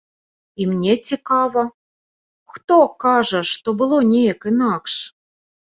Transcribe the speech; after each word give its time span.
І 0.63 0.65
мне 0.69 0.93
цікава, 1.09 1.65
хто 2.55 2.79
кажа, 3.07 3.45
што 3.55 3.79
было 3.85 3.97
неяк 4.17 4.53
інакш? 4.55 4.93